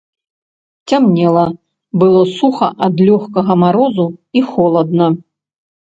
Цямнела, 0.87 1.43
было 2.03 2.23
суха 2.37 2.69
ад 2.89 2.95
лёгкага 3.11 3.53
марозу 3.65 4.07
і 4.39 4.47
холадна. 4.55 5.07